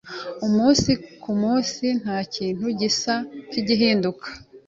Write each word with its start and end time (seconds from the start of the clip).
Umunsi 0.47 0.91
kumunsi 1.21 1.85
ntakintu 2.01 2.65
gisa 2.79 3.13
nkigihinduka 3.49 4.27